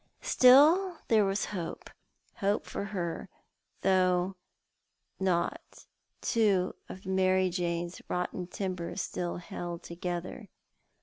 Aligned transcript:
Still 0.23 0.97
there 1.09 1.25
was 1.25 1.45
hope— 1.53 1.91
hope 2.37 2.65
for 2.65 2.85
her, 2.85 3.29
though 3.81 4.35
not 5.19 5.85
two 6.21 6.73
of 6.89 7.03
the 7.03 7.09
Manj 7.11 7.51
Jane's 7.51 8.01
rotten 8.09 8.47
timbers 8.47 8.99
still 9.03 9.37
held 9.37 9.83
together. 9.83 10.49